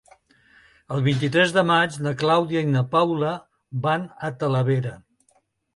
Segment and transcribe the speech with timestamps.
[0.95, 3.35] El vint-i-tres de maig na Clàudia i na Paula
[3.87, 5.01] van a Talavera.